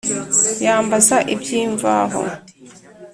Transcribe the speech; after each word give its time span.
Yambaza 0.65 1.17
iby'imvaho 1.33 2.21